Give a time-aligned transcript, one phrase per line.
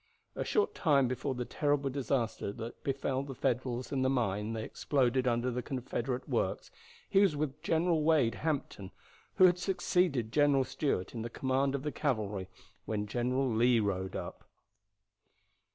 [0.35, 4.63] A short time before the terrible disaster that befell the Federals in the mine they
[4.63, 6.71] exploded under the Confederate works,
[7.07, 8.89] he was with General Wade Hampton,
[9.35, 12.47] who had succeeded General Stuart in the command of the cavalry,
[12.85, 14.43] when General Lee rode up.